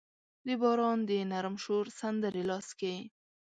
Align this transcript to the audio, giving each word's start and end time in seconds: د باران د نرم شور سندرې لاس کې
د 0.45 0.47
باران 0.61 0.99
د 1.09 1.11
نرم 1.31 1.55
شور 1.63 1.85
سندرې 1.99 2.43
لاس 2.49 2.67
کې 2.79 2.95